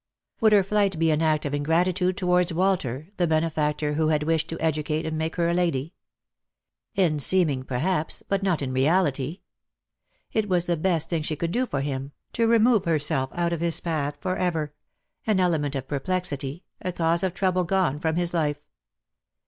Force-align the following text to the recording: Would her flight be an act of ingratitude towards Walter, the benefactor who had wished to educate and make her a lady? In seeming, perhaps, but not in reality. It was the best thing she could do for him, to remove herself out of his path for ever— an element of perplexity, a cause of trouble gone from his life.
Would 0.39 0.51
her 0.51 0.63
flight 0.63 0.97
be 0.97 1.11
an 1.11 1.21
act 1.21 1.45
of 1.45 1.53
ingratitude 1.53 2.17
towards 2.17 2.51
Walter, 2.51 3.09
the 3.17 3.27
benefactor 3.27 3.93
who 3.93 4.07
had 4.07 4.23
wished 4.23 4.47
to 4.47 4.59
educate 4.59 5.05
and 5.05 5.15
make 5.15 5.35
her 5.35 5.47
a 5.47 5.53
lady? 5.53 5.93
In 6.95 7.19
seeming, 7.19 7.61
perhaps, 7.61 8.23
but 8.27 8.41
not 8.41 8.63
in 8.63 8.73
reality. 8.73 9.41
It 10.33 10.49
was 10.49 10.65
the 10.65 10.75
best 10.75 11.09
thing 11.11 11.21
she 11.21 11.35
could 11.35 11.51
do 11.51 11.67
for 11.67 11.81
him, 11.81 12.13
to 12.33 12.47
remove 12.47 12.85
herself 12.85 13.29
out 13.33 13.53
of 13.53 13.61
his 13.61 13.79
path 13.79 14.17
for 14.19 14.37
ever— 14.37 14.73
an 15.27 15.39
element 15.39 15.75
of 15.75 15.87
perplexity, 15.87 16.63
a 16.81 16.91
cause 16.91 17.21
of 17.21 17.35
trouble 17.35 17.63
gone 17.63 17.99
from 17.99 18.15
his 18.15 18.33
life. 18.33 18.57